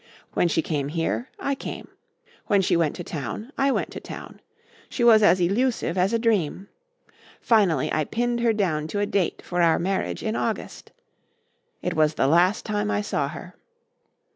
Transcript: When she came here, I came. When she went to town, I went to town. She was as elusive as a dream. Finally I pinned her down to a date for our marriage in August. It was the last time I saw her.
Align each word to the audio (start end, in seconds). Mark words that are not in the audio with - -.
When 0.33 0.47
she 0.47 0.63
came 0.63 0.87
here, 0.87 1.29
I 1.39 1.53
came. 1.53 1.87
When 2.47 2.63
she 2.63 2.75
went 2.75 2.95
to 2.95 3.03
town, 3.03 3.53
I 3.55 3.69
went 3.71 3.91
to 3.91 3.99
town. 3.99 4.39
She 4.89 5.03
was 5.03 5.21
as 5.21 5.39
elusive 5.39 5.95
as 5.95 6.11
a 6.11 6.17
dream. 6.17 6.69
Finally 7.39 7.93
I 7.93 8.05
pinned 8.05 8.39
her 8.39 8.51
down 8.51 8.87
to 8.87 8.99
a 8.99 9.05
date 9.05 9.43
for 9.45 9.61
our 9.61 9.77
marriage 9.77 10.23
in 10.23 10.35
August. 10.35 10.91
It 11.83 11.93
was 11.93 12.15
the 12.15 12.25
last 12.25 12.65
time 12.65 12.89
I 12.89 13.01
saw 13.01 13.27
her. 13.27 13.53